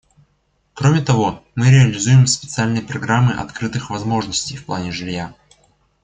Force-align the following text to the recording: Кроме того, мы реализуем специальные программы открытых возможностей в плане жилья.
Кроме 0.73 1.01
того, 1.03 1.43
мы 1.53 1.69
реализуем 1.69 2.25
специальные 2.25 2.81
программы 2.81 3.33
открытых 3.33 3.91
возможностей 3.91 4.57
в 4.57 4.65
плане 4.65 4.91
жилья. 4.91 5.35